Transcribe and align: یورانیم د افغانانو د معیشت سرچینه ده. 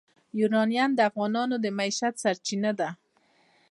یورانیم 0.39 0.91
د 0.95 0.99
افغانانو 1.09 1.55
د 1.63 1.65
معیشت 1.77 2.13
سرچینه 2.23 2.71
ده. 2.79 2.89